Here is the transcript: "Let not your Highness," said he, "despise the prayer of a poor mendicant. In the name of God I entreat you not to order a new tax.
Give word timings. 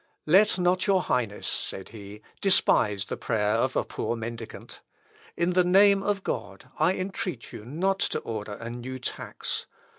"Let 0.25 0.57
not 0.57 0.87
your 0.87 1.03
Highness," 1.03 1.45
said 1.45 1.89
he, 1.89 2.23
"despise 2.41 3.05
the 3.05 3.17
prayer 3.17 3.53
of 3.53 3.75
a 3.75 3.85
poor 3.85 4.15
mendicant. 4.15 4.81
In 5.37 5.53
the 5.53 5.63
name 5.63 6.01
of 6.01 6.23
God 6.23 6.69
I 6.79 6.93
entreat 6.95 7.53
you 7.53 7.63
not 7.65 7.99
to 7.99 8.19
order 8.21 8.53
a 8.53 8.71
new 8.71 8.97
tax. 8.97 9.67